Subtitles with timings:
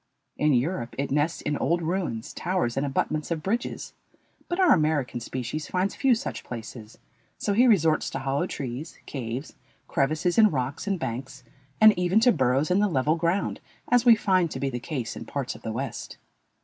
[0.35, 3.93] In Europe it nests in old ruins, towers, and abutments of bridges,
[4.49, 6.97] but our American species finds few such places,
[7.37, 9.53] so he resorts to hollow trees, caves,
[9.87, 11.43] crevices in rocks, and banks,
[11.79, 13.59] and even to burrows in the level ground,
[13.89, 16.17] as we find to be the case in parts of the West.